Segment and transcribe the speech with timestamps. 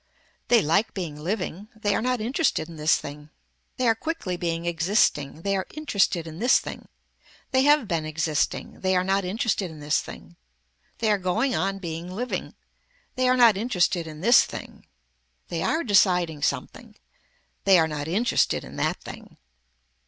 [0.47, 1.67] They like being living.
[1.75, 3.29] They are not interested in this thing.
[3.77, 5.43] They are quickly being existing.
[5.43, 6.87] They are interested in this thing.
[7.51, 8.79] They have been existing.
[8.81, 10.37] They are not interested in this thing.
[10.97, 12.55] They are going on being living.
[13.15, 14.87] They are not interested in this thing.
[15.49, 16.95] They are deciding something.
[17.65, 19.37] They are not interested in that thing.